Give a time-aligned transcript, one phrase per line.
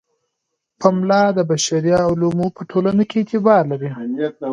[0.81, 3.89] پملا د بشري علومو په ټولنو کې اعتبار لري.